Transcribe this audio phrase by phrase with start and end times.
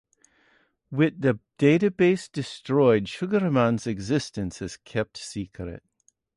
[0.89, 5.83] With the database destroyed, Sugar Man's existence is kept secret.